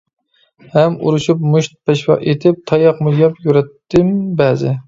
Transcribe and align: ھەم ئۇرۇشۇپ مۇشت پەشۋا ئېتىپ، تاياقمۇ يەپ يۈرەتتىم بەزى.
ھەم 0.77 0.95
ئۇرۇشۇپ 1.03 1.43
مۇشت 1.57 1.75
پەشۋا 1.89 2.17
ئېتىپ، 2.31 2.65
تاياقمۇ 2.73 3.17
يەپ 3.23 3.41
يۈرەتتىم 3.49 4.15
بەزى. 4.43 4.77